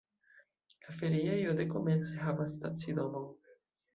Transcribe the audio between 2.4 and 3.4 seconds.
stacidomon.